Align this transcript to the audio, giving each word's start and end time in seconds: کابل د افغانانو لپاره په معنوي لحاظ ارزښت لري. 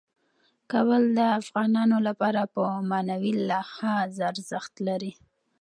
کابل 0.71 1.03
د 1.17 1.19
افغانانو 1.39 1.97
لپاره 2.07 2.41
په 2.53 2.61
معنوي 2.89 3.33
لحاظ 3.49 4.11
ارزښت 4.31 4.73
لري. 4.87 5.11